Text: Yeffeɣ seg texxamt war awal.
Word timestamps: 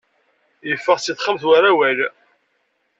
Yeffeɣ 0.69 0.97
seg 0.99 1.15
texxamt 1.15 1.43
war 1.47 1.63
awal. 1.71 1.99